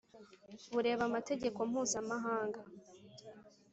bureba 0.71 1.01
amategeko 1.09 1.59
mpuzamahaga 1.69 2.61